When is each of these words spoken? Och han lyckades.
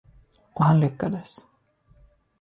Och 0.53 0.63
han 0.65 0.79
lyckades. 0.79 1.45